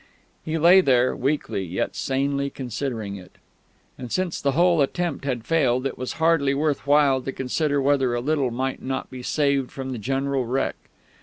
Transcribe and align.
He 0.43 0.57
lay 0.57 0.81
there, 0.81 1.15
weakly 1.15 1.63
yet 1.63 1.95
sanely 1.95 2.49
considering 2.49 3.17
it.... 3.17 3.33
And 3.99 4.11
since 4.11 4.41
the 4.41 4.53
whole 4.53 4.81
attempt 4.81 5.25
had 5.25 5.45
failed, 5.45 5.85
it 5.85 5.95
was 5.95 6.13
hardly 6.13 6.55
worth 6.55 6.87
while 6.87 7.21
to 7.21 7.31
consider 7.31 7.79
whether 7.79 8.15
a 8.15 8.19
little 8.19 8.49
might 8.49 8.81
not 8.81 9.11
be 9.11 9.21
saved 9.21 9.69
from 9.71 9.91
the 9.91 9.99
general 9.99 10.47
wreck. 10.47 10.73